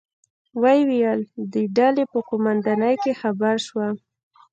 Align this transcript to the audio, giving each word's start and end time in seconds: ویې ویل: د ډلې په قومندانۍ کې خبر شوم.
ویې 0.61 0.81
ویل: 0.89 1.21
د 1.53 1.55
ډلې 1.77 2.03
په 2.11 2.19
قومندانۍ 2.29 2.95
کې 3.03 3.13
خبر 3.21 3.55
شوم. 3.67 3.95